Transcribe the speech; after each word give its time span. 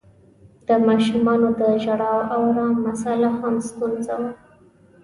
د 0.67 0.69
ماشومانو 0.87 1.49
د 1.59 1.61
ژړا 1.83 2.15
او 2.33 2.41
آرام 2.51 2.75
مسآله 2.87 3.29
هم 3.39 3.55
ستونزه 3.69 4.15
وه. 4.21 4.31